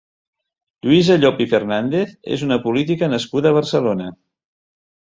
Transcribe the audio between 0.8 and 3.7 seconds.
Lluïsa Llop i Fernàndez és una política nascuda a